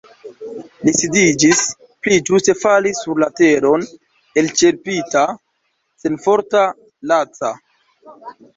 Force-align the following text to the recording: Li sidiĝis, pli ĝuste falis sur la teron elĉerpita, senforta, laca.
Li 0.85 0.93
sidiĝis, 0.99 1.59
pli 2.07 2.17
ĝuste 2.29 2.55
falis 2.61 3.03
sur 3.05 3.21
la 3.25 3.29
teron 3.41 3.85
elĉerpita, 4.43 5.27
senforta, 6.07 6.67
laca. 7.15 7.57